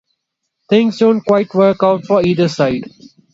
Things 0.67 0.97
don't 0.97 1.21
quite 1.21 1.53
work 1.53 1.83
out 1.83 2.05
for 2.07 2.25
either 2.25 2.47
side. 2.47 2.89